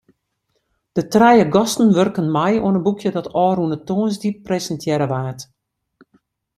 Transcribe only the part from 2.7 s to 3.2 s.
in boekje